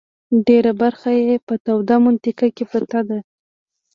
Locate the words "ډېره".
0.47-0.71